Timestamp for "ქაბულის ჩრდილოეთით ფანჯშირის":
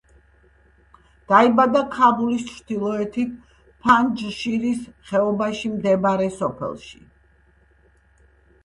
1.97-4.81